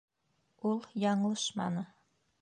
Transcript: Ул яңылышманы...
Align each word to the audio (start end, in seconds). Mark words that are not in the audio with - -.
Ул 0.69 0.81
яңылышманы... 1.05 1.89